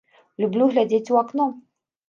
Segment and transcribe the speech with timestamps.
[0.43, 1.47] Люблю глядзець у акно.